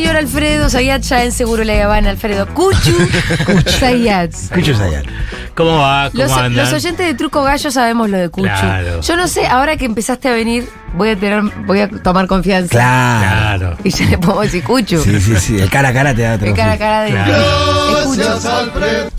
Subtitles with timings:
[0.00, 2.96] Señor Alfredo Zayat ya en Seguro La Habana, Alfredo Cuchu
[3.66, 4.32] Zayat.
[4.32, 5.04] Escucho Sayar.
[5.64, 6.10] ¿Cómo va?
[6.10, 6.56] ¿Cómo Los, andan?
[6.56, 8.46] los oyentes de Truco Gallo sabemos lo de Cuchu.
[8.48, 9.00] Claro.
[9.00, 12.70] Yo no sé, ahora que empezaste a venir, voy a tener, voy a tomar confianza.
[12.70, 13.76] Claro.
[13.84, 15.02] Y ya le podemos decir Cuchu.
[15.02, 15.58] Sí, sí, sí.
[15.58, 16.46] El cara a cara te da otro.
[16.48, 17.34] El cara a cara de Claro.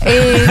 [0.04, 0.46] Eh,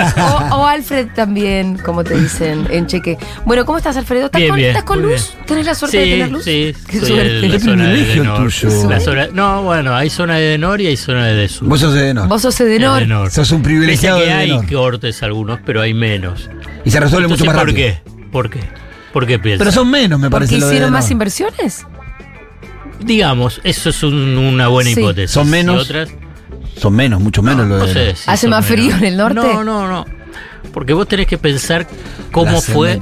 [0.51, 3.17] o, o Alfred también, como te dicen en cheque.
[3.45, 4.25] Bueno, ¿cómo estás, Alfredo?
[4.27, 5.31] ¿Estás Bien, con, bien, ¿estás con muy luz?
[5.33, 5.45] bien.
[5.45, 6.43] ¿Tenés la suerte de tener luz?
[6.43, 6.73] sí.
[6.87, 7.45] Qué estoy suerte.
[7.45, 8.89] en la zona de tuyo.
[8.89, 11.67] La zona- no, bueno, hay zona de Denor y hay zona de Sur.
[11.67, 12.27] Vos sos de Denor.
[12.27, 12.99] Vos sos Edenor.
[12.99, 13.31] Edenor.
[13.31, 16.49] Sos un privilegiado a que de hay cortes algunos, pero hay menos.
[16.85, 17.75] Y se resuelve mucho más ¿Por rápido.
[17.77, 18.01] qué?
[18.31, 18.59] ¿Por qué?
[19.13, 19.59] ¿Por qué piensas?
[19.59, 20.57] Pero son menos, me ¿Porque parece.
[20.59, 21.85] lo de hicieron más inversiones?
[22.99, 24.99] Digamos, eso es un- una buena Sí.
[24.99, 25.31] hipótesis.
[25.31, 25.83] Son menos.
[25.83, 26.09] Otras,
[26.77, 28.15] Son menos, mucho menos lo no de sé Denor.
[28.15, 29.35] si ¿Hace más frío en el norte?
[29.35, 30.05] No, no, no.
[30.73, 31.85] Porque vos tenés que pensar
[32.31, 32.99] cómo La fue.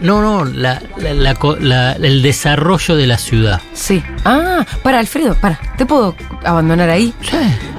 [0.00, 3.60] No, no, la- la- la el desarrollo de la ciudad.
[3.72, 4.02] Sí.
[4.24, 5.60] Ah, para, Alfredo, para.
[5.76, 7.14] ¿Te puedo abandonar ahí?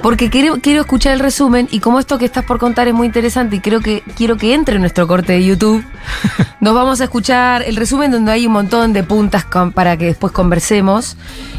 [0.02, 3.08] Porque quiero, quiero escuchar el resumen y como esto que estás por contar es muy
[3.08, 5.84] interesante y creo que quiero que entre en nuestro corte de YouTube,
[6.62, 10.06] nos vamos a escuchar el resumen donde hay un montón de puntas con- para que
[10.06, 11.18] después conversemos.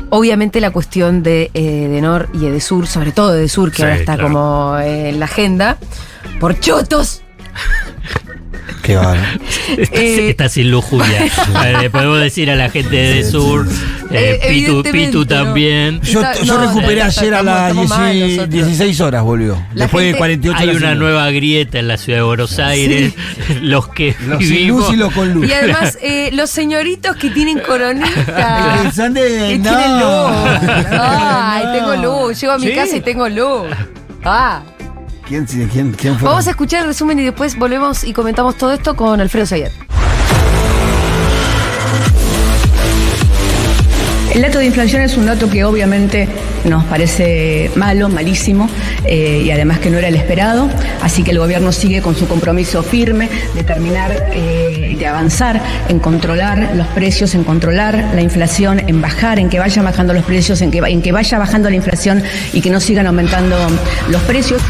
[0.09, 3.79] Obviamente la cuestión de eh, de Nor y de Sur, sobre todo de Sur, que
[3.79, 4.29] Sí, ahora está claro.
[4.33, 5.77] como eh, en la agenda,
[6.41, 7.23] por chotos.
[8.83, 9.21] Qué bárbaro.
[9.79, 11.27] Está, Eh, está sin lujuria.
[11.83, 13.67] Eh, podemos decir a la gente de Sur,
[14.11, 16.01] eh, Eh, Pitu, también.
[16.03, 18.51] Yo, recuperé no, ayer a las estamos mal 16, nosotros.
[18.67, 19.55] 16 horas volvió.
[19.75, 20.77] La Después gente- de 48 Hay horas.
[20.81, 21.09] una sin luz.
[21.09, 23.15] nueva grieta en la ciudad de Buenos Aires.
[23.63, 25.49] Los que Los sin luz y los con luz.
[25.49, 28.83] Y además, eh, los señoritos que tienen coronita.
[28.85, 29.69] Que son de- Que no.
[29.71, 30.91] tienen luz.
[31.01, 31.73] Ay, No.
[31.73, 32.41] tengo luz.
[32.41, 32.75] Llego a mi Sí.
[32.75, 33.67] casa y tengo luz.
[34.25, 34.63] Ah.
[35.27, 36.29] ¿Quién, quién, quién fue?
[36.29, 39.73] Vamos a escuchar el resumen y después volvemos y comentamos todo esto con Alfredo Sayat.
[44.35, 46.29] El dato de inflación es un dato que obviamente
[46.67, 48.69] nos parece malo, malísimo,
[49.07, 50.69] eh, y además que no era el esperado,
[51.01, 56.01] así que el gobierno sigue con su compromiso firme de terminar, eh, de avanzar en
[56.01, 60.61] controlar los precios, en controlar la inflación, en bajar, en que vayan bajando los precios,
[60.61, 62.23] en que, va- en que vaya bajando la inflación
[62.53, 63.57] y que no sigan aumentando
[64.11, 64.61] los precios.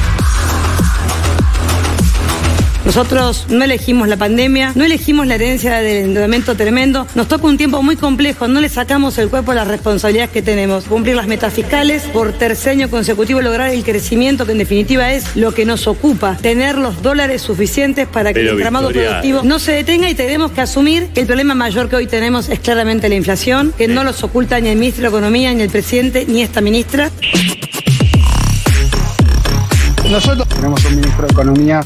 [2.86, 7.04] Nosotros no elegimos la pandemia, no elegimos la herencia del endeudamiento tremendo.
[7.16, 10.40] Nos toca un tiempo muy complejo, no le sacamos el cuerpo a las responsabilidades que
[10.40, 10.84] tenemos.
[10.84, 15.34] Cumplir las metas fiscales, por tercer año consecutivo lograr el crecimiento que en definitiva es
[15.34, 16.36] lo que nos ocupa.
[16.40, 20.60] Tener los dólares suficientes para que el entramado productivo no se detenga y tenemos que
[20.60, 24.22] asumir que el problema mayor que hoy tenemos es claramente la inflación, que no los
[24.22, 27.10] oculta ni el ministro de Economía, ni el presidente, ni esta ministra.
[30.08, 31.80] Nosotros tenemos un ministro de Economía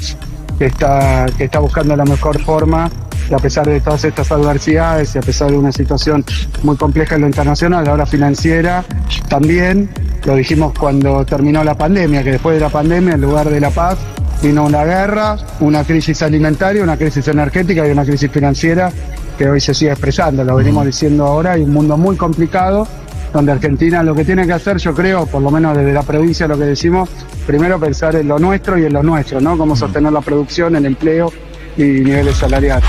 [0.60, 2.90] que está, que está buscando la mejor forma
[3.30, 6.22] y a pesar de todas estas adversidades y a pesar de una situación
[6.62, 8.84] muy compleja en lo internacional, ahora financiera,
[9.30, 9.88] también
[10.26, 13.70] lo dijimos cuando terminó la pandemia, que después de la pandemia, en lugar de la
[13.70, 13.96] paz,
[14.42, 18.92] vino una guerra, una crisis alimentaria, una crisis energética y una crisis financiera
[19.38, 22.86] que hoy se sigue expresando, lo venimos diciendo ahora, hay un mundo muy complicado
[23.32, 26.48] donde Argentina lo que tiene que hacer, yo creo, por lo menos desde la provincia
[26.48, 27.08] lo que decimos,
[27.46, 29.56] primero pensar en lo nuestro y en lo nuestro, ¿no?
[29.56, 31.32] Cómo sostener la producción, el empleo
[31.76, 32.88] y niveles salariales.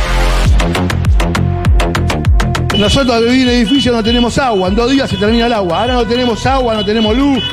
[2.78, 5.54] Nosotros al vivir en el edificio no tenemos agua, en dos días se termina el
[5.54, 5.82] agua.
[5.82, 7.44] Ahora no tenemos agua, no tenemos luz.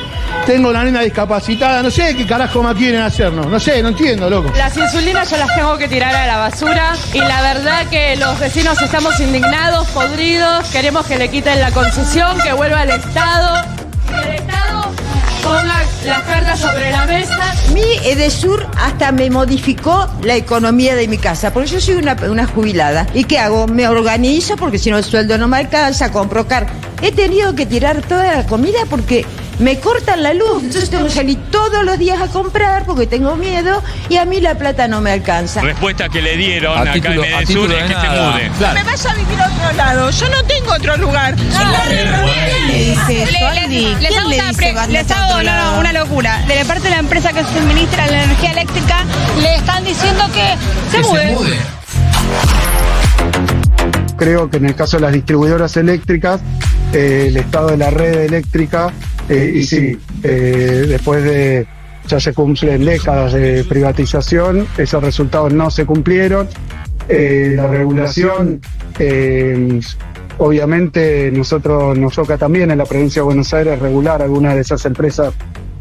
[0.49, 3.45] Tengo una nena discapacitada, no sé qué carajo más quieren hacernos.
[3.45, 4.51] No sé, no entiendo, loco.
[4.57, 8.39] Las insulinas yo las tengo que tirar a la basura y la verdad que los
[8.39, 13.63] vecinos estamos indignados, podridos, queremos que le quiten la concesión, que vuelva al Estado.
[14.07, 14.91] Que el Estado
[15.43, 17.53] ponga las cartas sobre la mesa.
[17.71, 22.47] Mi Edesur hasta me modificó la economía de mi casa, porque yo soy una, una
[22.47, 23.05] jubilada.
[23.13, 23.67] ¿Y qué hago?
[23.67, 26.65] Me organizo porque si no el sueldo no me alcanza, compro car.
[27.03, 29.25] He tenido que tirar toda la comida porque
[29.59, 30.63] me cortan la luz.
[30.63, 34.39] Entonces tengo que salir todos los días a comprar porque tengo miedo y a mí
[34.41, 35.61] la plata no me alcanza.
[35.61, 38.33] Respuesta que le dieron A acá título- en Medellín es que nada.
[38.33, 38.51] se mude.
[38.57, 38.73] Claro.
[38.75, 40.09] Me vaya a vivir a otro lado.
[40.11, 41.35] Yo no tengo otro lugar.
[41.37, 43.19] Les ¿Quién
[45.13, 46.41] hago no, no, una locura.
[46.47, 49.03] De la parte de la empresa que suministra la energía eléctrica,
[49.41, 50.55] le están diciendo que
[50.91, 51.27] se Que mude.
[51.27, 51.57] se mude.
[54.17, 56.41] Creo que en el caso de las distribuidoras eléctricas,
[56.93, 58.91] eh, el estado de la red eléctrica
[59.29, 61.67] Eh, y sí, eh, después de
[62.09, 66.47] ya se cumplen décadas de privatización, esos resultados no se cumplieron.
[67.07, 68.61] Eh, la regulación,
[68.97, 69.79] eh,
[70.39, 74.83] obviamente nosotros nos toca también en la provincia de Buenos Aires regular algunas de esas
[74.85, 75.33] empresas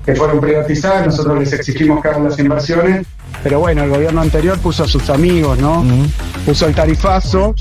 [0.04, 3.06] que fueron privatizadas, nosotros les exigimos que hagan las inversiones,
[3.42, 5.84] pero bueno, el gobierno anterior puso a sus amigos, ¿no?
[6.46, 7.54] Puso el tarifazo,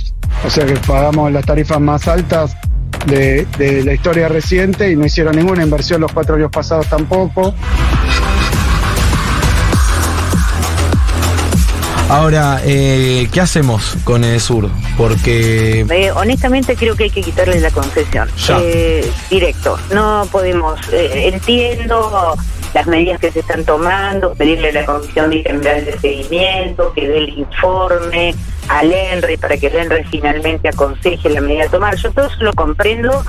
[0.46, 2.56] o sea que pagamos las tarifas más altas
[3.08, 7.54] de, de la historia reciente y no hicieron ninguna inversión los cuatro años pasados tampoco.
[12.10, 14.70] Ahora, eh, ¿qué hacemos con el sur?
[14.96, 18.30] Porque Eh, honestamente creo que hay que quitarle la concesión.
[18.48, 18.60] Ya.
[18.64, 19.78] Eh, directo.
[19.94, 22.38] No podemos, eh, entiendo
[22.78, 27.18] las medidas que se están tomando, pedirle a la Comisión Bicameral de Seguimiento, que dé
[27.18, 28.36] el informe
[28.70, 31.96] al ENRE para que el ENRE finalmente aconseje la medida a tomar.
[31.96, 33.24] Yo todo eso lo comprendo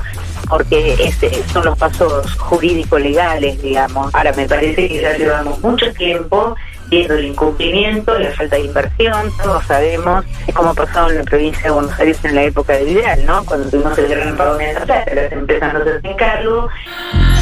[0.50, 4.14] porque ese son los pasos jurídico-legales, digamos.
[4.14, 6.54] Ahora me parece que ya llevamos mucho tiempo
[6.90, 11.70] viendo el incumplimiento, la falta de inversión, todos sabemos cómo pasó en la provincia de
[11.70, 13.44] Buenos Aires en la época de Vidal, ¿no?
[13.46, 17.37] Cuando tuvimos el gran pago de la plata, las empresas no se hacen.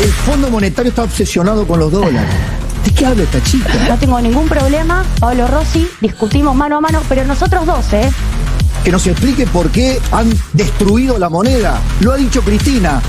[0.00, 2.20] El Fondo Monetario está obsesionado con los dólares.
[2.84, 3.72] ¿De qué habla esta chica?
[3.88, 8.10] No tengo ningún problema, Pablo Rossi, discutimos mano a mano, pero nosotros dos, ¿eh?
[8.84, 11.80] Que nos explique por qué han destruido la moneda.
[12.00, 13.00] Lo ha dicho Cristina.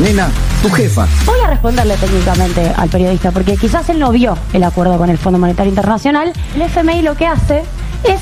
[0.00, 0.28] Nena,
[0.62, 1.08] tu jefa.
[1.24, 5.18] Voy a responderle técnicamente al periodista, porque quizás él no vio el acuerdo con el
[5.18, 6.32] Fondo Monetario Internacional.
[6.54, 7.64] El FMI lo que hace
[8.04, 8.20] es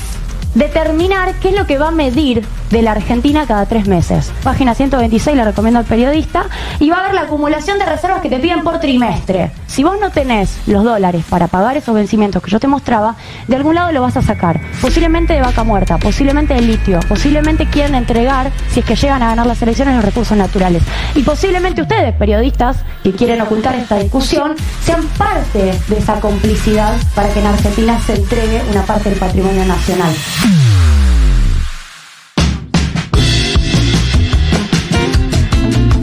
[0.55, 4.31] determinar qué es lo que va a medir de la Argentina cada tres meses.
[4.43, 6.45] Página 126 le recomiendo al periodista
[6.79, 9.51] y va a ver la acumulación de reservas que te piden por trimestre.
[9.67, 13.15] Si vos no tenés los dólares para pagar esos vencimientos que yo te mostraba,
[13.47, 14.59] de algún lado lo vas a sacar.
[14.81, 19.29] Posiblemente de vaca muerta, posiblemente de litio, posiblemente quieran entregar, si es que llegan a
[19.29, 20.83] ganar las elecciones, los recursos naturales.
[21.15, 27.29] Y posiblemente ustedes, periodistas, que quieren ocultar esta discusión, sean parte de esa complicidad para
[27.29, 30.13] que en Argentina se entregue una parte del patrimonio nacional.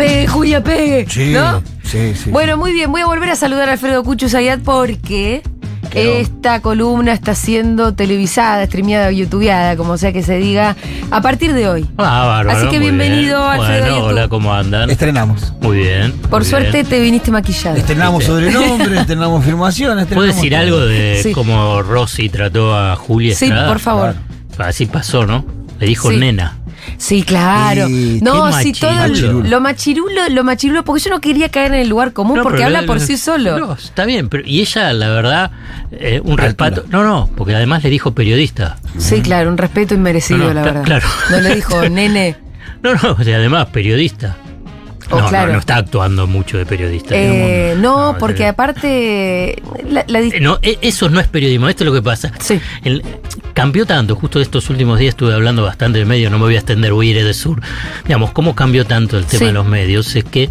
[0.04, 1.06] Pegue, Julia, pegue.
[1.08, 1.62] Sí, ¿No?
[1.82, 2.30] sí, sí.
[2.30, 2.92] Bueno, muy bien.
[2.92, 5.42] Voy a volver a saludar a Alfredo Cucho Zayat porque
[5.94, 10.76] esta columna está siendo televisada, streameada o youtubeada, como sea que se diga,
[11.10, 11.86] a partir de hoy.
[11.98, 12.50] Ah, bárbaro.
[12.58, 13.60] Así que muy bienvenido, bien.
[13.60, 14.90] Alfredo, Bueno, hola, ¿cómo andan?
[14.90, 15.52] Estrenamos.
[15.62, 16.12] Muy bien.
[16.28, 16.86] Por muy suerte bien.
[16.86, 17.76] te viniste maquillado.
[17.76, 20.06] Estrenamos sobrenombre, estrenamos filmaciones.
[20.06, 20.60] ¿Puedo estrenamos decir todo.
[20.60, 21.32] algo de Sí.
[21.32, 23.68] cómo Rossi trató a Julia Sí, Estrada?
[23.68, 24.14] por favor.
[24.58, 25.46] Así pasó, ¿no?
[25.80, 26.16] Le dijo Sí.
[26.18, 26.58] nena.
[26.98, 27.86] Sí, claro.
[27.86, 29.48] Sí, no, sí, todo machirulo.
[29.48, 32.64] lo machirulo, lo machirulo, porque yo no quería caer en el lugar común, No, porque
[32.64, 33.58] habla la- por sí solo.
[33.58, 35.50] No, está bien, pero y ella, la verdad,
[35.92, 36.84] eh, un respeto.
[36.90, 38.76] No, no, porque además le dijo periodista.
[38.98, 40.82] Sí, claro, un respeto inmerecido, No, no, la verdad.
[40.82, 41.08] claro.
[41.30, 42.36] No le dijo, nene.
[42.82, 44.36] No, no, o sea, además periodista.
[45.10, 45.48] Oh, no, claro.
[45.48, 47.14] no, no está actuando mucho de periodista.
[47.14, 48.48] Eh, no, No, porque eh.
[48.48, 49.62] aparte.
[49.88, 52.32] La, Eh, No, e- eso no es periodismo, esto es lo que pasa.
[52.40, 52.58] Sí.
[52.84, 53.02] El-
[53.52, 56.58] cambió tanto, justo estos últimos días estuve hablando bastante de medios, no me voy a
[56.58, 57.60] extender, ir de sur.
[58.04, 59.44] Digamos, cómo cambió tanto el tema Sí.
[59.46, 60.50] de los medios, es que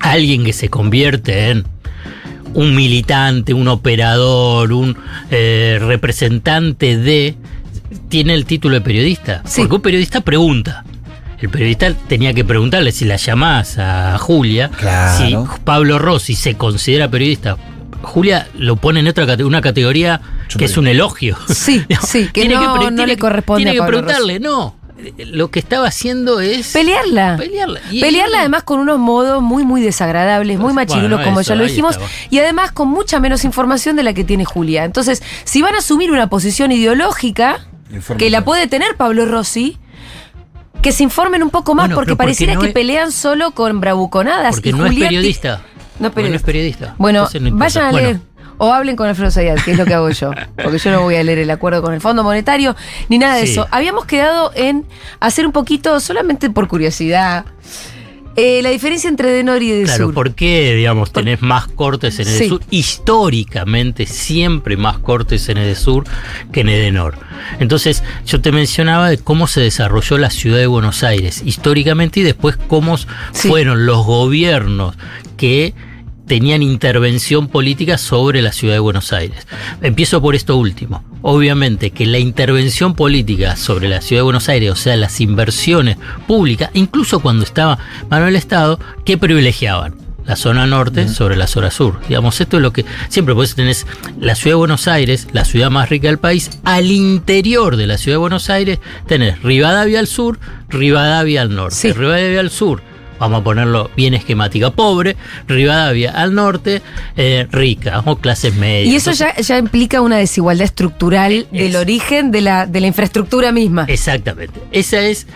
[0.00, 1.64] alguien que se convierte en
[2.54, 4.96] un militante, un operador, un
[5.30, 7.34] eh, representante de,
[8.08, 9.42] tiene el título de periodista.
[9.44, 9.62] Sí.
[9.62, 10.84] Porque un periodista pregunta.
[11.42, 15.18] El periodista tenía que preguntarle si la llamás a Julia, Claro.
[15.48, 17.56] si Pablo Rossi se considera periodista.
[18.02, 20.20] Julia lo pone en otra cate- una categoría
[20.56, 21.36] que es un elogio.
[21.48, 24.76] Sí, sí, que Tiene no, tiene le que- corresponde Tiene a que preguntarle, no.
[25.18, 26.68] Lo que estaba haciendo es.
[26.72, 27.36] Pelearla.
[27.36, 27.80] Pelearla.
[27.90, 31.56] Y- Pelearla además con unos modos muy, muy desagradables, muy machirulos, Bueno, como eso, ya
[31.56, 32.08] lo dijimos, estaba.
[32.30, 34.84] y además con mucha menos información de la que tiene Julia.
[34.84, 37.66] Entonces, si van a asumir una posición ideológica,
[38.16, 39.76] que la puede tener Pablo Rossi,
[40.82, 43.80] que se informen un poco más, Bueno, porque pareciera no que es- pelean solo con
[43.80, 44.56] bravuconadas.
[44.56, 45.62] Porque y no es periodista.
[45.98, 46.46] No es Porque no es periodista.
[46.46, 46.94] periodista.
[46.98, 48.20] Bueno, no vayan a Bueno, leer.
[48.58, 50.30] O hablen con Alfredo Zayat, que es lo que hago yo.
[50.62, 52.76] Porque yo no voy a leer el acuerdo con el Fondo Monetario,
[53.08, 53.52] ni nada de Sí.
[53.52, 53.66] eso.
[53.70, 54.84] Habíamos quedado en
[55.20, 57.44] hacer un poquito, solamente por curiosidad,
[58.36, 59.96] eh, la diferencia entre Denor y Edesur.
[59.96, 62.32] Claro, ¿por qué, digamos, tenés más cortes en Sí.
[62.44, 62.60] Edesur?
[62.70, 66.04] Históricamente, siempre más cortes en Edesur
[66.52, 67.14] que en Edenor.
[67.60, 72.22] Entonces, yo te mencionaba de cómo se desarrolló la ciudad de Buenos Aires históricamente y
[72.22, 72.96] después cómo
[73.32, 74.94] fueron los gobiernos
[75.36, 75.74] que
[76.32, 79.46] tenían intervención política sobre la ciudad de Buenos Aires.
[79.82, 81.04] Empiezo por esto último.
[81.20, 85.98] Obviamente que la intervención política sobre la ciudad de Buenos Aires, o sea, las inversiones
[86.26, 89.94] públicas, incluso cuando estaba Manuel Estado, ¿qué privilegiaban?
[90.24, 92.00] La zona norte sobre la zona sur.
[92.08, 93.86] Digamos, esto es lo que siempre pues tenés
[94.18, 97.98] la ciudad de Buenos Aires, la ciudad más rica del país, al interior de la
[97.98, 100.38] ciudad de Buenos Aires tenés Rivadavia al sur,
[100.70, 101.92] Rivadavia al norte.
[101.92, 102.80] Rivadavia al sur,
[103.22, 106.82] vamos a ponerlo bien esquemática, pobre, Rivadavia al norte,
[107.16, 108.92] eh, rica, o clases medias.
[108.92, 113.52] Y eso ya, ya implica una desigualdad estructural del origen de la, de la infraestructura
[113.52, 113.84] misma.
[113.88, 114.60] Exactamente.
[114.72, 115.28] Esa es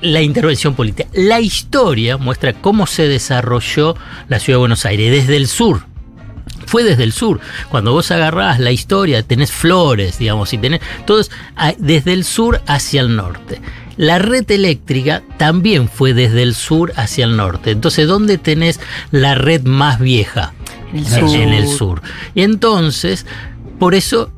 [0.00, 1.08] la intervención política.
[1.14, 3.96] La historia muestra cómo se desarrolló
[4.28, 5.82] la ciudad de Buenos Aires desde el sur.
[6.66, 7.40] Fue desde el sur.
[7.70, 12.62] Cuando vos agarrás la historia, tenés flores, digamos, y tenés todos ah, desde el sur
[12.66, 13.60] hacia el norte.
[13.96, 17.70] La red eléctrica también fue desde el sur hacia el norte.
[17.70, 18.80] Entonces, ¿dónde tenés
[19.10, 20.54] la red más vieja?
[20.92, 21.36] En el sur.
[21.36, 22.02] En el sur.
[22.34, 23.26] Y entonces,
[23.78, 24.30] por eso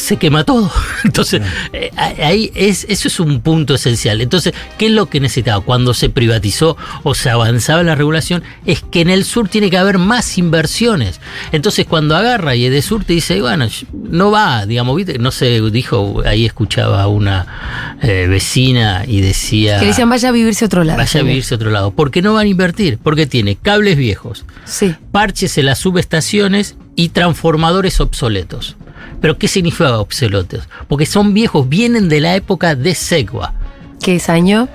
[0.00, 0.70] se quema todo.
[1.04, 4.20] Entonces, eh, ahí es, eso es un punto esencial.
[4.20, 5.60] Entonces, ¿qué es lo que necesitaba?
[5.64, 9.70] Cuando se privatizó o se avanzaba en la regulación, es que en el sur tiene
[9.70, 11.20] que haber más inversiones.
[11.52, 15.18] Entonces, cuando agarra y Edesur te dice, bueno, no va, digamos, ¿viste?
[15.18, 19.78] no sé, dijo, ahí escuchaba a una eh, vecina y decía...
[19.80, 20.98] Que decían, vaya a vivirse a otro lado.
[20.98, 21.90] Vaya a vivirse a otro lado.
[21.90, 22.98] ¿Por qué no van a invertir?
[23.02, 24.94] Porque tiene cables viejos, Sí.
[25.12, 28.76] parches en las subestaciones y transformadores obsoletos.
[29.24, 30.68] ¿Pero qué significa obsoletos?
[30.86, 33.54] Porque son viejos, vienen de la época de Segua.
[34.02, 34.68] ¿Qué es año?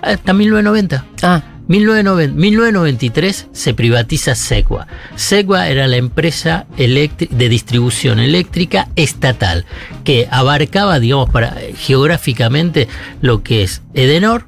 [0.00, 1.04] Hasta 1990.
[1.22, 1.42] Ah.
[1.68, 4.86] 1990, 1993 se privatiza Segua.
[5.14, 9.66] Segua era la empresa de distribución eléctrica estatal
[10.04, 12.88] que abarcaba, digamos, para, geográficamente
[13.20, 14.46] lo que es Edenor,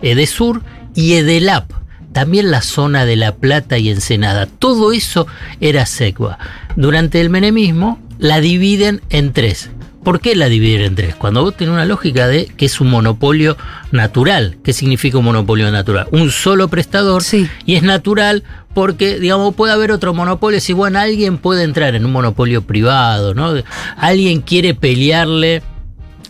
[0.00, 0.62] Edesur
[0.94, 1.70] y Edelap.
[2.14, 4.46] También la zona de La Plata y Ensenada.
[4.46, 5.26] Todo eso
[5.60, 6.38] era Segua.
[6.76, 9.70] Durante el menemismo la dividen en tres.
[10.02, 11.14] ¿Por qué la dividen en tres?
[11.14, 13.56] Cuando vos tenés una lógica de que es un monopolio
[13.90, 14.58] natural.
[14.62, 16.08] ¿Qué significa un monopolio natural?
[16.10, 17.22] Un solo prestador
[17.64, 18.44] y es natural
[18.74, 20.60] porque, digamos, puede haber otro monopolio.
[20.60, 23.54] Si, bueno, alguien puede entrar en un monopolio privado, ¿no?
[23.96, 25.62] Alguien quiere pelearle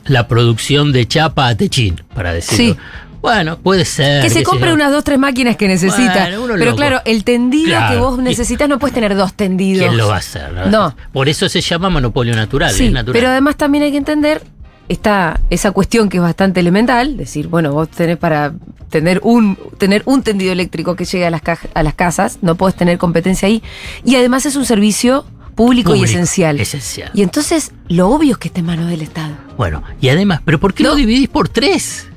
[0.06, 2.74] la producción de chapa a Techín, para decirlo.
[2.74, 2.80] Sí.
[3.24, 4.20] Bueno, puede ser.
[4.22, 6.28] Que se compre unas dos, tres máquinas que necesita.
[6.28, 6.76] Bueno, Pero loco.
[6.76, 7.94] claro, el tendido Claro.
[7.94, 9.86] que vos necesitas no puedes tener dos tendidos.
[9.86, 10.52] ¿Quién lo va a hacer?
[10.68, 10.94] No.
[11.10, 12.72] Por eso se llama monopolio natural.
[12.74, 13.14] Sí, es natural.
[13.18, 14.42] pero además también hay que entender
[14.90, 18.52] esta, esa cuestión que es bastante elemental, decir, bueno, vos tenés para
[18.90, 21.40] tener un, tener un tendido eléctrico que llegue a las,
[21.72, 23.62] a las casas, no podés tener competencia ahí,
[24.04, 26.60] y además es un servicio público, y esencial.
[26.60, 27.10] esencial.
[27.14, 29.32] Y entonces, lo obvio es que esté en manos del Estado.
[29.56, 32.08] Bueno, y además, ¿pero por qué lo dividís por tres?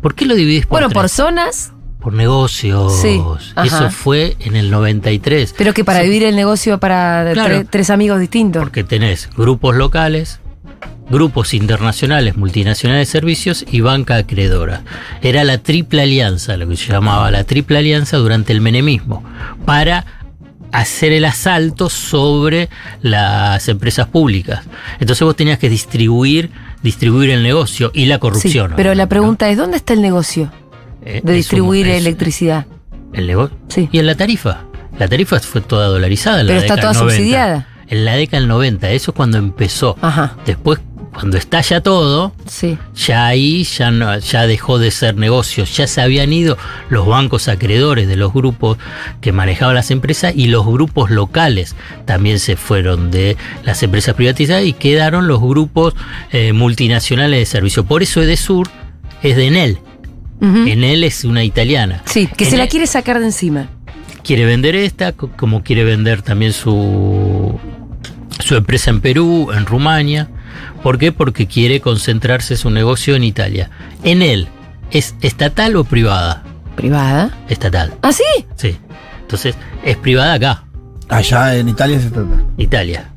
[0.00, 1.12] ¿Por qué lo dividís por bueno, por tres?
[1.12, 2.98] zonas, Por negocios.
[3.00, 3.20] Sí.
[3.62, 5.54] Eso fue en el 93.
[5.58, 7.64] pero que para dividir el negocio para Claro.
[7.68, 8.62] tres amigos distintos.
[8.62, 10.40] Porque tenés grupos locales,
[11.10, 14.82] grupos internacionales, multinacionales de servicios y banca acreedora.
[15.20, 19.22] Era la triple alianza, lo que se llamaba la triple alianza durante el menemismo,
[19.66, 20.06] para
[20.72, 22.68] hacer el asalto sobre
[23.02, 24.62] las empresas públicas.
[25.00, 26.50] Entonces vos tenías que distribuir,
[26.82, 28.72] distribuir el negocio y la Sí, corrupción.
[28.76, 30.50] pero la pregunta es, ¿dónde está el negocio
[31.04, 32.66] Eh, de distribuir es- electricidad?
[33.12, 33.56] El negocio.
[33.90, 34.64] Y en la tarifa.
[34.98, 36.40] La tarifa fue toda dolarizada.
[36.42, 37.16] En Pero la está década toda del 90.
[37.16, 37.66] subsidiada.
[37.88, 39.96] En la década del 90, eso es cuando empezó.
[40.46, 40.78] Después,
[41.20, 42.32] cuando estalla todo,
[42.96, 45.64] ya ahí ya, no, ya dejó de ser negocio.
[45.64, 46.56] Ya se habían ido
[46.88, 48.78] los bancos acreedores de los grupos
[49.20, 54.64] que manejaban las empresas y los grupos locales también se fueron de las empresas privatizadas
[54.64, 55.94] y quedaron los grupos
[56.32, 57.84] eh, multinacionales de servicio.
[57.84, 58.68] Por eso Edesur
[59.22, 59.78] es de Enel.
[60.40, 62.02] Enel es una italiana.
[62.06, 63.68] Sí, que se la quiere sacar de encima.
[64.24, 67.60] quiere vender esta, co- como quiere vender también su,
[68.38, 70.30] su empresa en Perú, en Rumania.
[70.82, 71.12] ¿Por qué?
[71.12, 73.70] Porque quiere concentrarse su negocio en Italia.
[74.02, 74.48] En él,
[74.90, 76.42] ¿es estatal o privada?
[76.76, 77.30] ¿Privada?
[77.48, 78.24] Estatal, ¿Ah, sí?
[78.56, 78.76] sí.
[79.22, 80.64] Entonces, es privada acá,
[81.08, 82.44] Allá en Italia se trata.
[82.56, 83.10] Italia.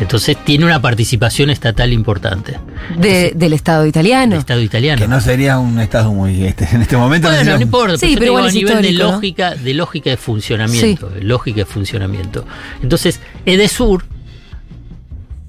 [0.00, 2.58] Entonces, tiene una participación estatal importante.
[2.98, 4.36] De- del Estado italiano.
[4.36, 5.00] Estado italiano.
[5.00, 6.44] Que no sería un estado muy.
[6.44, 8.92] Este, en este momento Bueno, sería no importa, Sí, pero, igual es a nivel de
[8.92, 9.12] ¿no?
[9.12, 12.44] lógica, de lógica de funcionamiento, de lógica de funcionamiento.
[12.82, 14.04] Entonces, Edesur,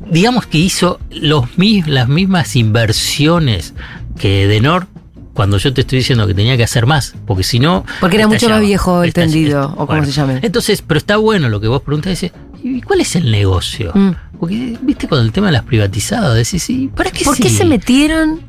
[0.09, 3.73] digamos que hizo los, mis- las mismas inversiones
[4.17, 4.87] que Edenor,
[5.33, 7.83] cuando yo te estoy diciendo que tenía que hacer más, porque si no...
[7.99, 10.39] Porque era mucho más viejo el tendido, o como Bueno, se llame.
[10.43, 12.23] Entonces, pero está bueno lo que vos preguntás,
[12.63, 13.91] ¿y cuál es el negocio?
[13.95, 14.11] Mm.
[14.39, 16.91] Porque, viste, con el tema de las privatizadas, decís, ¿sí?
[16.95, 18.41] ¿para qué ¿Por qué se metieron?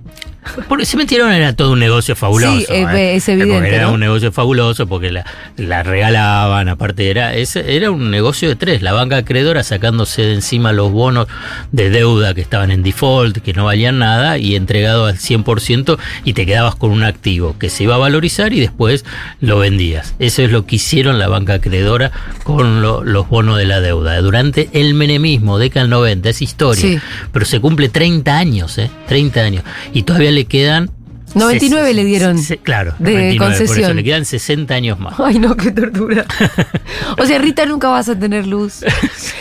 [0.69, 2.57] Porque se metieron, era todo un negocio fabuloso.
[2.59, 3.93] Sí, eh, es evidente, Porque Era ¿no?
[3.95, 5.25] un negocio fabuloso porque la,
[5.57, 8.83] la regalaban, aparte era, ese, era un negocio de tres.
[8.83, 11.27] La banca acreedora sacándose de encima los bonos
[11.73, 16.33] de deuda que estaban en default, que no valían nada, y entregado al 100% y
[16.35, 19.05] te quedabas con un activo que se iba a valorizar y después
[19.41, 20.15] lo vendías.
[20.19, 24.21] Eso es lo que hicieron la banca acreedora con lo- los bonos de la deuda.
[24.21, 26.83] Durante el menemismo, década del 90, es historia.
[26.83, 26.99] Sí.
[27.33, 28.91] Pero se cumple 30 años, ¿eh?
[29.09, 29.65] 30 años.
[29.93, 30.91] Y todavía le quedan
[31.35, 33.97] 99 Se- le dieron se- claro, de 99, Por eso concesión.
[33.97, 35.19] le quedan 60 años más.
[35.19, 36.25] Ay, no, qué tortura.
[37.19, 38.85] o sea, Rita, nunca vas a tener luz.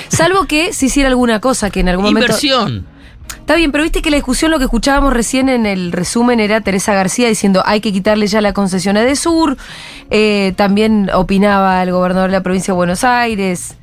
[0.08, 2.26] Salvo que se hiciera alguna cosa que en algún momento.
[2.28, 2.86] Inversión.
[3.40, 6.62] Está bien, pero viste que la discusión, lo que escuchábamos recién en el resumen, era
[6.62, 9.58] Teresa García diciendo hay que quitarle ya la concesión a Desur.
[10.10, 13.76] Eh, también opinaba el gobernador de la provincia de Buenos Aires.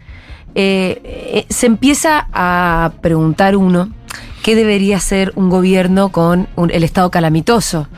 [0.54, 3.90] Eh, eh, se empieza a preguntar uno
[4.42, 7.88] qué debería hacer un gobierno con un- el estado calamitoso,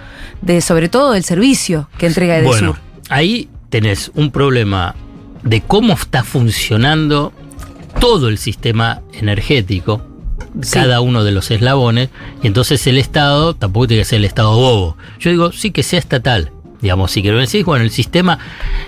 [0.40, 2.58] de sobre todo del servicio que entrega Edesur.
[2.58, 2.76] Bueno,
[3.08, 4.94] ahí tenés un problema
[5.42, 7.32] de cómo está funcionando
[8.00, 10.02] todo el sistema energético,
[10.70, 12.10] cada uno de los eslabones,
[12.42, 14.96] y entonces el Estado tampoco tiene que ser el Estado bobo.
[15.18, 16.52] Yo digo, sí que sea estatal.
[16.80, 18.38] Digamos, si quiero decir, bueno, el sistema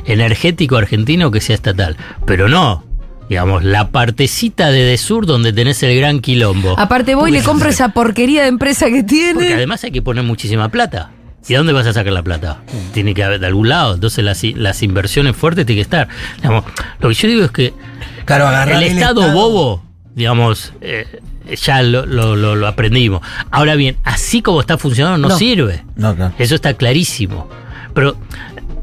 [0.04, 1.96] energético argentino que sea estatal,
[2.26, 2.84] pero no.
[3.28, 6.78] Digamos, la partecita de Desur donde tenés el gran quilombo.
[6.78, 9.34] Aparte voy y le compro esa porquería de empresa que tiene.
[9.34, 11.10] porque además hay que poner muchísima plata.
[11.46, 12.62] ¿Y de dónde vas a sacar la plata?
[12.92, 13.94] Tiene que haber de algún lado.
[13.94, 16.08] Entonces las, las inversiones fuertes tienen que estar.
[16.36, 16.64] Digamos,
[17.00, 17.74] lo que yo digo es que
[18.24, 19.82] Claro, agarrar el el Estado, Estado- bobo,
[20.14, 21.06] digamos, eh,
[21.62, 23.20] ya lo, lo- lo- lo aprendimos.
[23.50, 25.36] Ahora bien, así como está funcionando no, No.
[25.38, 25.84] sirve.
[25.96, 26.14] No.
[26.38, 27.48] Eso está clarísimo.
[27.94, 28.16] Pero,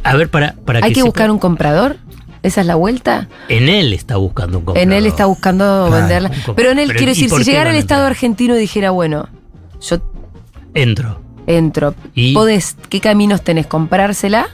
[0.04, 1.98] a ver, para, para Hay que buscar un comprador.
[2.44, 3.28] ¿Esa es la vuelta?
[3.50, 4.88] En él está buscando un comprador.
[4.88, 6.32] En él está buscando Claro, venderla.
[6.56, 9.30] Pero en él, Pero, quiero ¿y decir, si llegara el Estado argentino y dijera, bueno,
[9.82, 9.98] yo
[10.74, 11.20] Entro.
[11.48, 13.68] entro, Y- podés, ¿qué caminos tenés?
[13.68, 14.48] ¿Comprársela?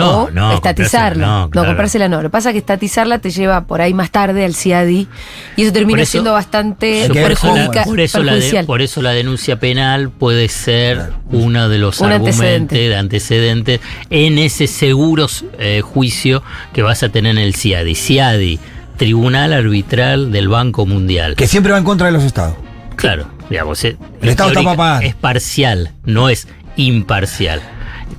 [0.00, 1.24] No, o no, estatizarla.
[1.26, 1.68] comprársela, no, claro.
[1.68, 2.16] comprársela no.
[2.18, 5.08] Lo que pasa es que estatizarla te lleva por ahí más tarde al CIADI
[5.56, 8.66] y eso termina eso- siendo bastante Por eso, la, perjudica- por eso la de- perjudicial.
[8.66, 12.88] por eso la denuncia penal puede ser uno de los Un argumentos antecedente.
[12.88, 13.80] de antecedentes
[14.10, 15.26] en ese seguro
[15.58, 16.42] eh, juicio
[16.72, 17.94] que vas a tener en el CIADI.
[17.94, 18.58] CIADI,
[18.96, 21.34] Tribunal Arbitral del Banco Mundial.
[21.34, 22.56] Que siempre va en contra de los estados.
[22.96, 25.04] Claro, digamos, eh, El Estado está teórica- para pagar.
[25.04, 27.60] es parcial, no es imparcial.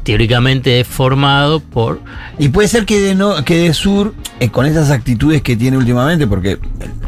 [0.04, 2.02] Teóricamente es formado por
[2.40, 5.78] Y puede ser que de, no, que de Sur, eh, con esas actitudes que tiene
[5.78, 6.58] últimamente, porque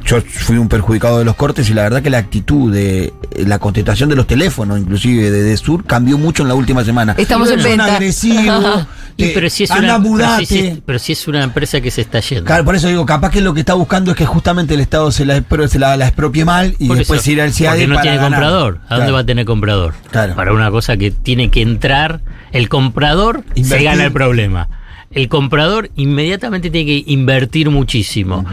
[0.06, 3.12] yo fui un perjudicado de los cortes y la verdad que la actitud de eh,
[3.48, 7.16] la contestación de los teléfonos, inclusive de, de Sur, cambió mucho en la última semana.
[7.18, 7.96] Estamos en Son venta.
[7.96, 8.88] agresivos.
[9.18, 12.02] Pero si es anda, una, pero si, es- pero si es una empresa que se
[12.02, 12.46] está yendo.
[12.46, 15.12] Claro, por eso digo, capaz que lo que está buscando es que justamente el Estado
[15.12, 17.88] se la, se la, la expropie mal y Por después eso, ir al CIADI Porque
[17.88, 18.32] no para tiene ganar.
[18.32, 18.74] comprador.
[18.76, 19.14] ¿A dónde Claro.
[19.14, 19.94] va a tener comprador?
[20.12, 20.36] Claro.
[20.36, 22.22] Para una cosa que tiene que entrar,
[22.52, 24.70] el comprador se gana el problema.
[25.12, 28.46] El comprador inmediatamente tiene que invertir muchísimo.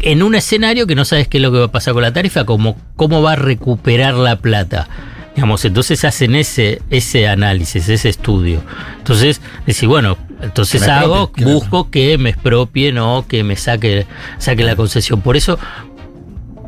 [0.00, 2.12] En un escenario que no sabes qué es lo que va a pasar con la
[2.12, 4.88] tarifa, como cómo va a recuperar la plata.
[5.34, 8.62] Digamos, entonces hacen ese, ese análisis, ese estudio.
[8.98, 11.52] Entonces, decís, bueno, entonces hago, claro.
[11.52, 14.06] busco que me expropien o que me saque,
[14.38, 15.22] saque la concesión.
[15.22, 15.58] Por eso,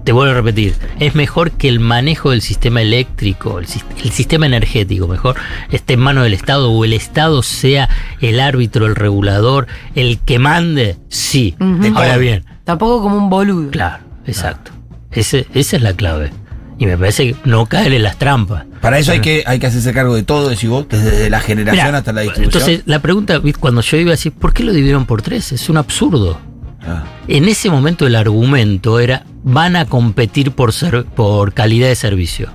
[0.05, 3.67] te vuelvo a repetir, es mejor que el manejo del sistema eléctrico, el,
[4.03, 5.37] el sistema energético, mejor
[5.71, 7.89] esté en manos del Estado o el Estado sea
[8.21, 11.57] el árbitro, el regulador, el que mande, sí.
[11.95, 13.71] Ahora bien, Tampoco como un boludo.
[13.71, 14.73] claro, exacto.
[15.11, 16.33] Ese, esa es la clave.
[16.79, 18.65] Y me parece que no caer en las trampas.
[18.81, 21.87] Para eso hay que, hay que hacerse cargo de todo, decís vos, desde la generación
[21.87, 22.63] Mirá, hasta la distribución.
[22.63, 23.61] Entonces, la pregunta, ¿viste?
[23.61, 25.53] cuando yo iba a decir, ¿por qué lo dividieron por tres?
[25.53, 26.39] Es un absurdo.
[26.87, 27.05] Ah.
[27.29, 32.51] En ese momento el argumento era, van a competir por, ser, por calidad de servicio.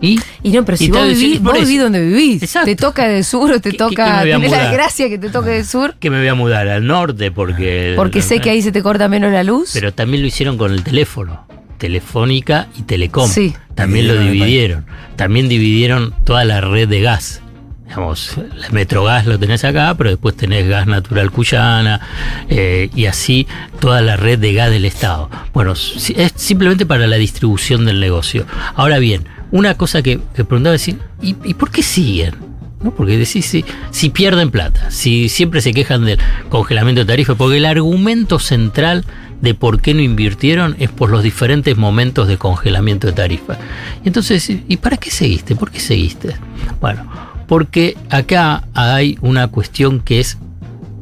[0.00, 0.20] ¿Y?
[0.42, 2.42] Y no, pero si vos vivís, vos vivís donde vivís.
[2.42, 2.66] Exacto.
[2.66, 4.22] Te toca de sur o te ¿Qué- qué- toca.
[4.22, 4.72] qué Tenés la mudar?
[4.74, 5.94] gracia que te toque de sur.
[5.98, 7.94] Que me voy a mudar al norte porque...
[7.96, 9.70] Porque sé que ahí se te corta menos la luz.
[9.72, 11.46] Pero también lo hicieron con el teléfono.
[11.78, 13.28] Telefónica y Telecom.
[13.28, 13.54] Sí.
[13.74, 14.86] También lo Dividieron.
[15.16, 17.40] También dividieron toda la red de gas.
[17.86, 22.00] Digamos, la Metrogas lo tenés acá, pero después tenés Gas Natural Cuyana
[22.48, 23.46] eh, y así
[23.78, 25.28] toda la red de gas del Estado.
[25.52, 28.46] Bueno, si- es simplemente para la distribución del negocio.
[28.74, 32.34] Ahora bien, una cosa que, que preguntaba es, ¿y, ¿y por qué siguen?
[32.82, 32.90] ¿no?
[32.94, 37.58] Porque decís, si, si pierden plata, si siempre se quejan del congelamiento de tarifa, porque
[37.58, 39.04] el argumento central
[39.44, 43.58] de por qué no invirtieron es por los diferentes momentos de congelamiento de tarifa.
[44.02, 45.54] Y entonces, ¿y para qué seguiste?
[45.54, 46.34] ¿Por qué seguiste?
[46.80, 47.06] Bueno,
[47.46, 50.38] porque acá hay una cuestión que es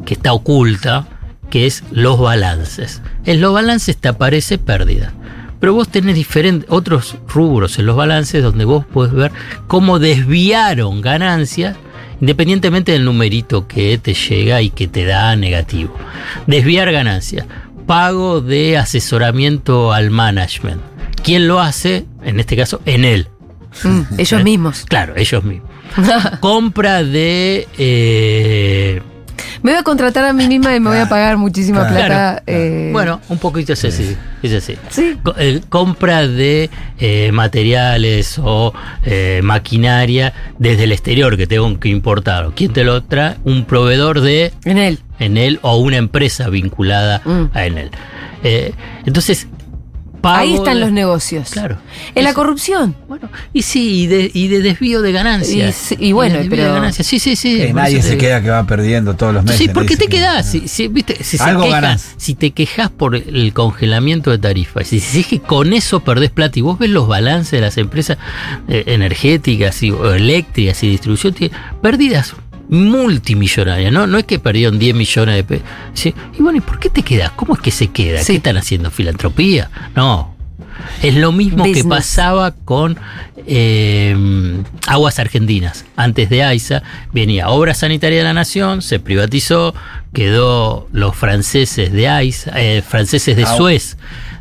[0.05, 1.07] que está oculta,
[1.51, 3.01] que es los balances.
[3.25, 5.13] En los balances te aparece pérdida.
[5.61, 9.31] Pero vos tenés diferentes otros rubros en los balances donde vos podés ver
[9.69, 11.77] cómo desviaron ganancias
[12.21, 15.93] independientemente del numerito que te llega y que te da negativo.
[16.47, 17.47] Desviar ganancias.
[17.87, 20.81] Pago de asesoramiento al management.
[21.23, 22.05] ¿Quién lo hace?
[22.25, 23.29] En este caso, en él.
[23.85, 24.45] Mm, ellos ¿Eh?
[24.45, 24.85] mismos.
[24.89, 25.69] Claro, ellos mismos.
[26.41, 27.67] Compra de...
[27.79, 29.03] eh,
[29.63, 32.07] Me voy a contratar a mí misma y me voy a pagar muchísima Claro.
[32.07, 32.43] plata.
[32.47, 34.17] eh, Bueno, un poquito es así.
[34.43, 34.77] Es así.
[35.23, 38.73] Co- eh, compra de eh, materiales o
[39.43, 42.51] maquinaria desde el exterior que tengo que importar.
[42.57, 43.37] ¿Quién te lo trae?
[43.45, 44.53] Un proveedor de.
[44.65, 44.99] Enel.
[45.23, 47.23] Enel o una empresa vinculada
[47.55, 47.91] a Enel.
[48.45, 48.73] Eh,
[49.07, 49.47] entonces.
[50.21, 51.51] pago Ahí están de- los negocios.
[51.51, 51.79] Claro.
[52.15, 52.95] En la corrupción.
[53.53, 55.77] Y sí, y de, y de desvío de ganancias.
[55.91, 57.07] Y sí, y bueno, de desvío pero- de ganancias.
[57.09, 57.57] Sí, sí, sí.
[57.57, 59.59] Que nadie se queda que va perdiendo todos los meses.
[59.59, 60.49] Sí, porque te que- quedás.
[60.49, 62.15] Si, si, viste, si, se Algo queja- ganás.
[62.19, 66.31] si te quejas por el congelamiento de tarifas, si si es que con eso perdés
[66.31, 68.17] plata y vos ves los balances de las empresas
[68.69, 72.35] eh, energéticas y, o eléctricas y distribución, tiene pérdidas
[72.69, 74.07] multimillonarias, ¿no?
[74.07, 75.67] No es que perdieron 10 millones de pesos.
[75.95, 77.33] Sí, Y bueno, ¿y por qué te quedas?
[77.33, 78.23] ¿Cómo es que se queda?
[78.25, 78.91] ¿Qué están haciendo?
[78.91, 79.71] ¿Filantropía?
[79.95, 80.35] No.
[81.03, 82.99] Es lo mismo que pasaba con
[83.47, 84.17] eh,
[84.87, 85.85] Aguas Argentinas.
[85.97, 89.75] Antes de AISA venía Obra Sanitaria de la Nación, se privatizó,
[90.13, 93.57] quedó los franceses de AISA, eh, franceses de Agua.
[93.57, 93.97] Suez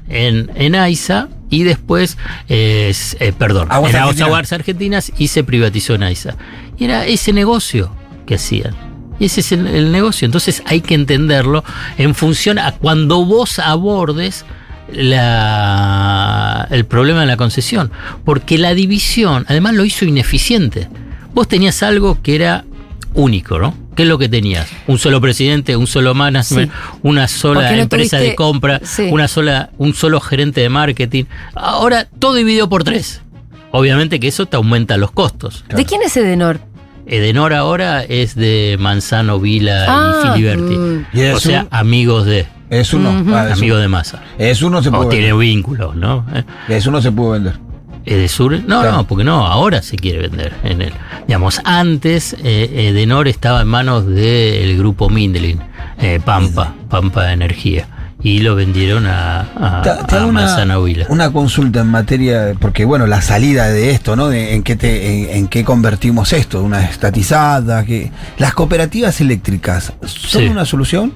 [0.09, 2.17] en, en AISA y después,
[2.49, 4.27] eh, eh, perdón, Aguas en Aguas, Argentinas.
[4.27, 6.35] Aguas Argentinas y se privatizó en AISA.
[6.77, 7.91] Y era ese negocio
[8.31, 8.73] que hacían.
[9.19, 10.25] Y ese es el, el negocio.
[10.25, 11.63] Entonces hay que entenderlo
[11.97, 14.45] en función a cuando vos abordes
[15.41, 17.91] la, el problema de la concesión.
[18.25, 20.87] Porque la división, además, lo hizo ineficiente.
[21.33, 22.65] Vos tenías algo que era
[23.13, 23.73] único, ¿no?
[23.95, 24.67] ¿Qué es lo que tenías?
[24.87, 26.77] Un solo presidente, un solo management, Sí.
[27.03, 29.09] una sola no empresa tuviste- de compra, Sí.
[29.11, 31.25] una sola, un solo gerente de marketing.
[31.53, 33.21] Ahora todo dividido por tres.
[33.71, 35.63] Obviamente que eso te aumenta los costos.
[35.75, 36.59] ¿De quién es Edenor?
[37.11, 40.75] Edenor ahora es de Manzano, Vila Ah, y Filiberti.
[40.75, 41.05] mm.
[41.13, 42.47] ¿Y es o sea, un- amigos de.
[42.69, 43.11] Es uno.
[43.11, 43.35] Ujú.
[43.35, 44.23] ah, es Amigos de masa.
[44.37, 46.25] Es uno se O puede tiene vínculos, ¿no?
[46.33, 47.55] Eh, Es uno se pudo vender.
[48.05, 48.91] Edesur, no, Claro.
[48.93, 50.93] no, porque no, ahora se quiere vender en él.
[51.27, 55.59] Digamos, antes eh, Edenor estaba en manos del grupo Mindlin,
[55.99, 57.85] eh, Pampa, Pampa Energía.
[58.23, 61.05] Y lo vendieron a, a, Te- te a hago una, Manzana Huila.
[61.09, 64.29] una consulta en materia, porque bueno, la salida de esto, ¿no?
[64.29, 69.93] De, en, qué te, en, en qué convertimos esto, una estatizada, que las cooperativas eléctricas
[70.05, 70.47] son Sí.
[70.47, 71.13] una solución,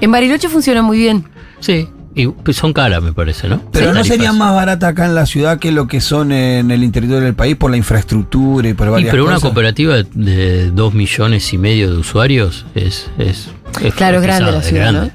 [0.00, 1.24] En Bariloche funciona muy bien.
[1.60, 3.62] Sí, y pues, son caras, me parece, ¿no?
[3.72, 6.82] pero no serían más baratas acá en la ciudad que lo que son en el
[6.84, 9.48] interior del país por la infraestructura y por Y varias pero una cosas.
[9.48, 13.48] cooperativa de- dos millones y medio de usuarios es, es,
[13.80, 15.12] es Claro, es grande pesada, la ciudad, grande.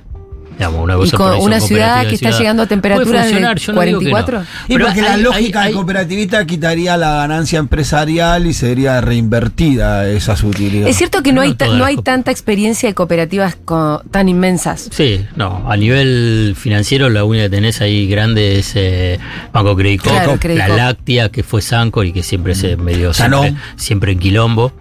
[0.57, 3.99] Digamos, una Y con ciudad que está llegando a temperaturas de funcionar, yo no digo
[3.99, 4.11] que no.
[4.11, 4.41] 44.
[4.67, 8.99] Y Pero porque hay- la lógica hay- del cooperativista quitaría la ganancia empresarial y sería
[9.01, 10.89] reinvertida esas utilidades.
[10.91, 14.89] Es cierto que no, No hay, no hay tanta experiencia de cooperativas co- tan inmensas.
[14.91, 19.19] Sí, no, a nivel financiero la única que tenés ahí grande es eh,
[19.53, 20.67] Banco Crédito, Claro, la.
[20.69, 24.73] Láctea que fue Sancor y que siempre se medio siempre, siempre en quilombo.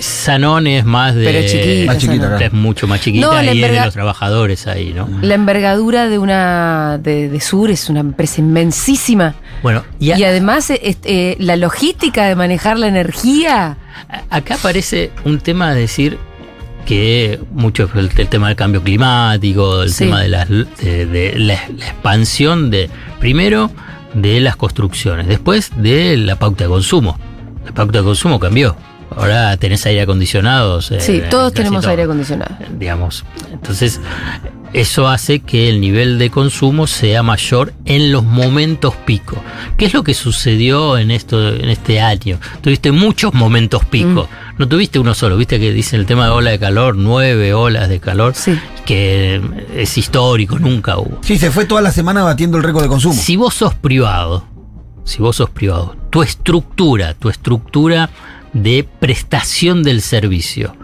[0.00, 3.70] Sanón es más de Pero chiquita, Más chiquita, es mucho más chiquita No, y es
[3.72, 5.08] de los trabajadores ahí, ¿no?
[5.22, 9.34] La envergadura de una de, de Sur es una empresa inmensísima.
[9.62, 13.76] Bueno, y, a- Y además este, eh, la logística de manejar la energía.
[14.30, 16.18] acá aparece un tema de decir
[16.86, 20.04] que mucho el, el tema del cambio climático, el Sí.
[20.04, 22.88] tema de, las, de, de la, la expansión de,
[23.20, 23.70] primero,
[24.14, 27.18] de las construcciones, después de la pauta de consumo.
[27.66, 28.76] La pauta de consumo cambió.
[29.16, 30.80] Ahora tenés aire acondicionado.
[30.80, 32.54] Sí, todos tenemos aire acondicionado.
[32.78, 33.24] Digamos.
[33.52, 34.00] Entonces,
[34.72, 39.42] eso hace que el nivel de consumo sea mayor en los momentos pico.
[39.76, 42.38] ¿Qué es lo que sucedió en esto en este año?
[42.60, 44.28] Tuviste muchos momentos pico.
[44.58, 47.88] No tuviste uno solo, viste que dicen el tema de ola de calor, nueve olas
[47.88, 48.34] de calor,
[48.84, 49.40] que
[49.74, 51.18] es histórico, nunca hubo.
[51.22, 53.14] Sí, se fue toda la semana batiendo el récord de consumo.
[53.14, 54.44] Si vos sos privado,
[55.04, 58.10] si vos sos privado, tu estructura, tu estructura
[58.52, 60.74] de prestación del servicio,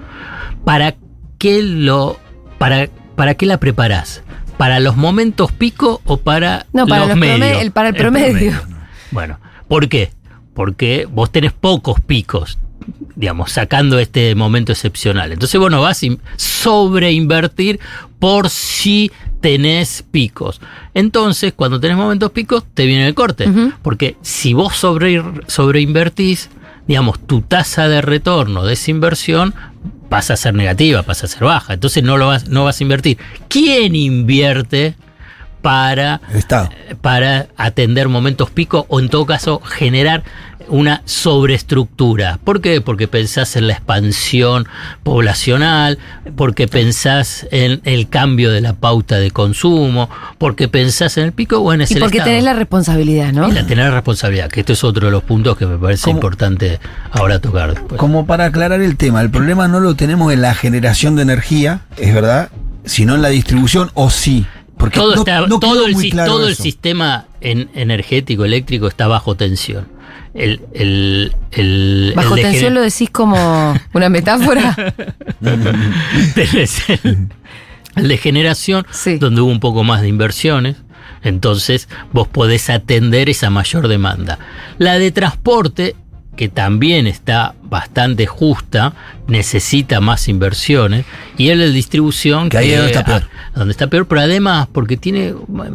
[0.65, 0.95] ¿para
[1.39, 2.19] qué lo
[2.59, 4.23] para para qué la preparás?
[4.59, 7.61] ¿Para los momentos pico o para No, para los los medios?
[7.63, 8.53] el- para el promedio.
[9.11, 10.11] Bueno, ¿por qué?
[10.55, 12.59] Porque vos tenés pocos picos,
[13.15, 15.33] digamos, sacando este momento excepcional.
[15.33, 17.79] Entonces vos no vas a in- sobreinvertir
[18.19, 19.11] por si
[19.43, 20.61] tenés picos.
[20.95, 23.47] Entonces, cuando tenés momentos picos, te viene el corte.
[23.83, 26.49] Porque si vos sobre, sobreinvertís,
[26.87, 29.55] digamos, tu tasa de retorno de esa inversión
[30.09, 31.75] pasa a ser negativa, pasa a ser baja.
[31.75, 33.18] Entonces no, lo vas, no vas a invertir.
[33.49, 34.94] ¿Quién invierte
[35.62, 36.20] para,
[37.01, 40.22] para atender momentos pico o en todo caso generar
[40.69, 42.39] una sobreestructura.
[42.43, 42.81] ¿Por qué?
[42.81, 44.67] Porque pensás en la expansión
[45.03, 45.99] poblacional,
[46.37, 51.61] porque pensás en el cambio de la pauta de consumo, porque pensás en el pico,
[51.61, 52.31] bueno, es Y el porque Estado.
[52.31, 53.49] tenés la responsabilidad, ¿no?
[53.49, 56.79] Y la tener responsabilidad, que esto es otro de los puntos que me parece importante
[57.13, 57.99] ahora tocar después.
[57.99, 61.81] Como para aclarar el tema, el problema no lo tenemos en la generación de energía,
[61.97, 62.51] es verdad,
[62.85, 64.47] sino en la distribución, o sí.
[64.79, 69.07] Porque todo no- está- no todo, el, claro todo el sistema en- energético eléctrico está
[69.07, 69.89] bajo tensión.
[70.37, 74.77] El, el, el- Bajo el tensión lo decís como una metáfora.
[76.35, 77.29] tenés el,
[77.96, 78.87] el de generación,
[79.18, 80.77] donde hubo un poco más de inversiones.
[81.22, 84.38] Entonces vos podés atender esa mayor demanda.
[84.79, 85.96] La de transporte,
[86.37, 88.92] que también está bastante justa,
[89.27, 91.05] necesita más inversiones.
[91.38, 93.22] Y el de distribución, Que ahí es donde está peor.
[93.55, 95.29] donde está peor, pero además porque tiene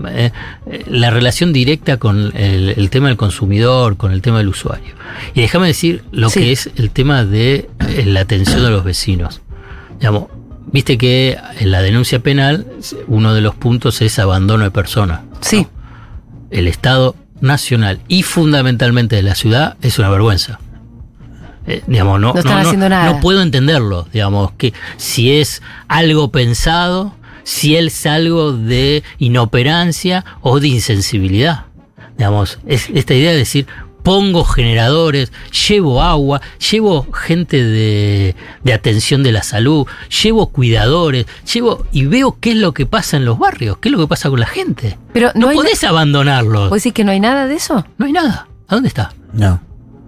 [0.09, 0.31] eh,
[0.67, 4.93] eh, la relación directa con el, el tema del consumidor, con el tema del usuario.
[5.33, 6.39] Y déjame decir lo Sí.
[6.39, 9.41] que es el tema de eh, la atención de los vecinos.
[9.99, 10.25] Digamos,
[10.71, 12.65] viste que en la denuncia penal
[13.07, 15.21] uno de los puntos es abandono de personas.
[15.41, 15.67] Sí.
[16.51, 20.59] El Estado nacional y fundamentalmente de la ciudad es una vergüenza.
[21.67, 23.11] Eh, digamos, no, No están haciendo nada.
[23.11, 30.59] no puedo entenderlo, digamos, que si es algo pensado, si es algo de inoperancia o
[30.59, 31.65] de insensibilidad.
[32.17, 33.67] Digamos, es esta idea de decir,
[34.03, 35.31] pongo generadores,
[35.67, 39.85] llevo agua, llevo gente de, de atención de la salud,
[40.23, 43.91] llevo cuidadores, llevo y veo qué es lo que pasa en los barrios, qué es
[43.93, 44.97] lo que pasa con la gente.
[45.13, 46.69] Pero no, No hay podés abandonarlos.
[46.69, 47.85] ¿Vos decís que no hay nada de eso?
[47.97, 48.47] No hay nada.
[48.67, 49.13] ¿A dónde está?
[49.33, 49.61] No,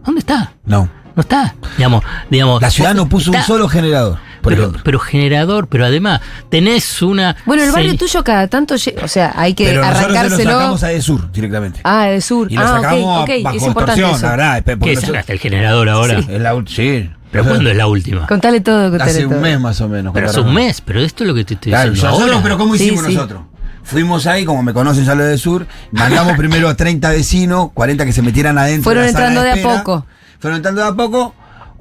[0.05, 0.53] ¿Dónde está?
[0.65, 0.89] no.
[1.15, 1.53] No está.
[1.77, 6.21] Digamos, digamos, La ciudad no puso un solo generador, por pero, pero generador, pero además
[6.49, 7.35] tenés una.
[7.45, 10.19] Bueno, el barrio se- tuyo cada tanto, o sea, hay que Pero nosotros se lo
[10.19, 10.51] arrancárselo.
[10.51, 11.79] sacamos a Edesur directamente.
[11.83, 12.51] Ah, de sur.
[12.51, 14.21] Y lo ah, sacamos ok, ok, bajo es importante extorsión, eso.
[14.25, 14.63] la verdad.
[14.63, 16.21] porque ¿Qué nosotros- sacaste el generador ahora?
[16.67, 17.09] Sí.
[17.31, 18.27] ¿Pero cuándo es la última?
[18.27, 19.35] Contale todo, contale Hace todo.
[19.35, 20.13] un mes más o menos.
[20.13, 22.43] Pero hace un mes, pero esto es lo que te estoy Claro, diciendo nosotros, ahora.
[22.43, 23.15] pero ¿cómo hicimos sí.
[23.15, 23.41] nosotros?
[23.85, 28.05] Fuimos ahí, como me conocen ya lo de Sur, mandamos primero a 30 vecinos, 40
[28.05, 28.83] que se metieran adentro.
[28.83, 30.05] Fueron de la sala entrando de a poco.
[30.39, 31.35] Fueron entrando de a poco.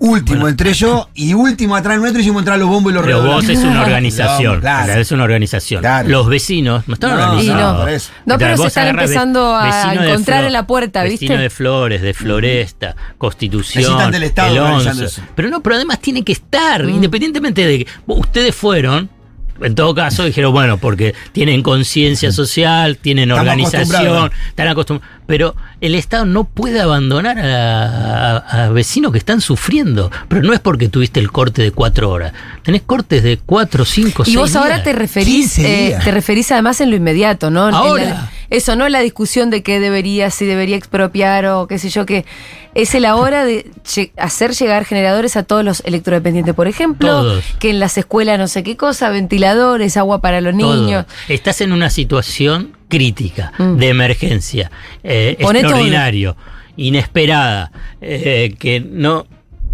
[0.04, 3.48] Último entré yo y último atrás nuestro hicimos entrar los bombos y los Pero vos
[3.48, 4.60] es una organización.
[4.60, 4.92] Claro.
[4.94, 5.80] Es una organización.
[5.80, 6.08] Claro.
[6.08, 8.10] Los vecinos no están No, organizados.
[8.26, 8.32] no.
[8.34, 11.42] No, pero se están empezando a vecino encontrar en la puerta, Vecino ¿viste?
[11.42, 15.20] de Flores, de Floresta, Constitución, Necesitan del Estado el organizando 11.
[15.20, 15.28] eso.
[15.36, 16.90] Pero no, pero además tiene que estar, Mm.
[16.90, 19.08] independientemente de que vos- ustedes fueron.
[19.60, 24.32] En todo caso, dijeron, bueno, porque tienen conciencia social, tienen Estamos organización, acostumbrados.
[24.48, 25.21] están acostumbrados.
[25.26, 30.10] Pero el Estado no puede abandonar a, a- a vecinos que están sufriendo.
[30.28, 32.32] Pero no es porque tuviste el corte de cuatro horas.
[32.62, 34.84] Tenés cortes de cuatro, cinco, Y seis vos ahora días.
[34.84, 37.66] te referís, 15 eh, te referís además en lo inmediato, ¿no?
[37.68, 38.04] Ahora.
[38.04, 42.04] la- eso, no la discusión de qué debería, si debería expropiar o qué sé yo,
[42.04, 42.26] que
[42.74, 43.70] es la hora de
[44.18, 47.44] hacer llegar generadores a todos los electrodependientes, por ejemplo, Todos.
[47.58, 50.74] que en las escuelas no sé qué cosa, ventiladores, agua para los Todo.
[50.76, 51.06] niños.
[51.28, 53.76] Estás en una situación crítica, Mm.
[53.78, 54.70] de emergencia,
[55.02, 55.52] eh, todo.
[55.52, 56.36] extraordinario,
[56.76, 59.26] inesperada, eh, que no.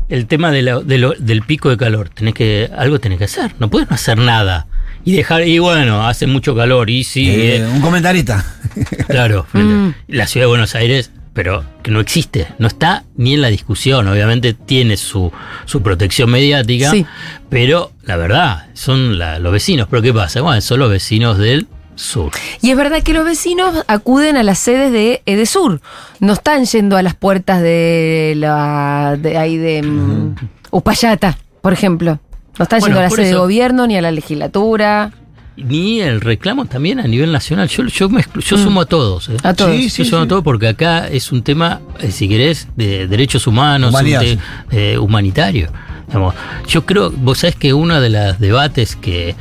[0.09, 3.25] El tema de la- de lo- del pico de calor, tenés que algo tenés que
[3.25, 4.67] hacer, no puedes no hacer nada
[5.05, 8.43] y dejar y bueno hace mucho calor y sí Eh, eh, un comentarista.
[9.09, 9.89] claro Mm.
[10.09, 14.09] la ciudad de Buenos Aires pero que no existe no está ni en la discusión
[14.09, 15.31] obviamente tiene su,
[15.67, 17.05] su protección mediática Sí.
[17.51, 21.67] pero la verdad son la- los vecinos pero qué pasa bueno son los vecinos del
[21.99, 22.31] sur
[22.63, 25.81] Y es verdad que los vecinos acuden a las sedes de Edesur.
[26.21, 30.35] No están yendo a las puertas de la de ahí de mm,
[30.71, 32.19] Upayata, por ejemplo.
[32.59, 35.13] No están Bueno, yendo a la sede de gobierno ni a la legislatura.
[35.57, 37.69] ni el reclamo también a nivel nacional.
[37.69, 38.63] Yo, yo, me exclu- yo Mm.
[38.63, 39.29] sumo a todos.
[39.29, 39.37] ¿eh?
[39.43, 39.75] A todos.
[39.77, 43.47] Sí, yo sumo a todos porque acá es un tema, eh, si querés, de derechos
[43.49, 44.39] humanos, sí.
[44.71, 45.69] eh, humanitario.
[46.07, 46.35] Digamos,
[46.69, 49.35] yo creo, vos sabés que uno de los debates que,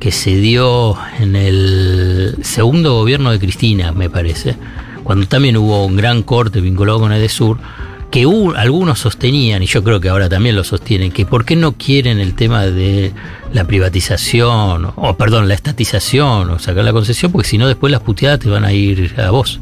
[0.00, 4.56] que se dio en el segundo gobierno de Cristina, me parece,
[5.04, 7.58] cuando también hubo un gran corte vinculado con Edesur,
[8.10, 11.72] que algunos sostenían, y yo creo que ahora también lo sostienen, que por qué no
[11.72, 13.12] quieren el tema de
[13.52, 18.00] la privatización, o perdón, la estatización, o sacar la concesión, porque si no después las
[18.00, 19.60] puteadas te van a ir a vos,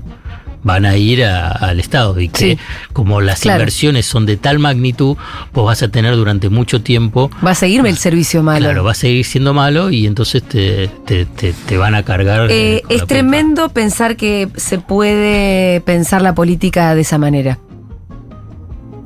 [0.64, 2.58] van a ir a- al Estado, y que Sí.
[2.92, 3.60] como las Claro.
[3.60, 5.16] inversiones son de tal magnitud,
[5.52, 8.60] vos vas a tener durante mucho tiempo, Va a seguirme el servicio malo.
[8.66, 12.50] claro, va a seguir siendo malo, y entonces te, te, te- te van a cargar.
[12.50, 17.58] Eh, eh, es tremendo pensar que se puede pensar la política de esa manera.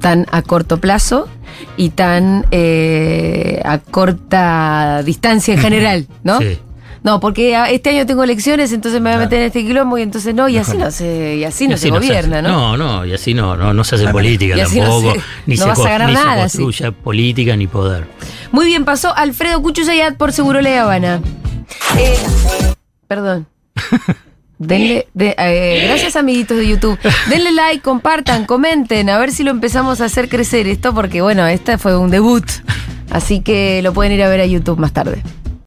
[0.01, 1.29] Tan a corto plazo
[1.77, 6.39] y tan eh, a corta distancia en general, ¿no?
[6.41, 6.59] Sí.
[7.05, 10.03] No, porque este año tengo elecciones, entonces me voy a meter en este quilombo y
[10.03, 12.49] entonces no, y así no se, y así Y no así se no gobierna, ¿no?
[12.49, 15.63] No, no, y así no, no, no se hace política así tampoco, se- ni, no
[15.63, 16.59] se, vas a co- ni se nada, sí.
[16.59, 18.07] construye política ni poder.
[18.53, 21.21] Muy bien, pasó Alfredo Cuchusayat por Seguro La Habana.
[21.99, 22.17] Eh,
[23.09, 23.47] perdón.
[24.59, 26.97] Denle, de- eh, gracias amiguitos de YouTube.
[27.29, 31.45] Denle like, compartan, comenten, a ver si lo empezamos a hacer crecer esto, porque bueno,
[31.49, 32.45] este fue un debut.
[33.11, 35.21] Así que lo pueden ir a ver a YouTube más tarde.